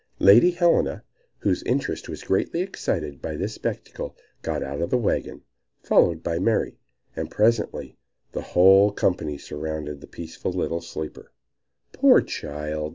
[0.17, 1.03] Lady Helena,
[1.37, 5.43] whose interest was greatly excited by this spectacle, got out of the wagon,
[5.83, 6.79] followed by Mary,
[7.15, 7.97] and presently
[8.31, 11.31] the whole company surrounded the peaceful little sleeper.
[11.91, 12.89] "Poor child!"